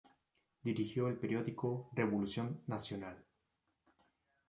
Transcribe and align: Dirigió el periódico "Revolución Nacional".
Dirigió 0.63 1.09
el 1.09 1.17
periódico 1.19 1.91
"Revolución 1.93 2.63
Nacional". 2.65 3.23